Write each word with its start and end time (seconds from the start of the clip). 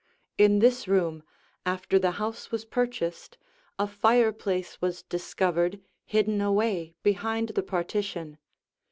In 0.39 0.57
this 0.57 0.87
room, 0.87 1.21
after 1.63 1.99
the 1.99 2.09
house 2.17 2.49
was 2.49 2.65
purchased, 2.65 3.37
a 3.77 3.85
fireplace 3.85 4.81
was 4.81 5.03
discovered 5.03 5.79
hidden 6.07 6.41
away 6.41 6.95
behind 7.03 7.49
the 7.49 7.61
partition. 7.61 8.39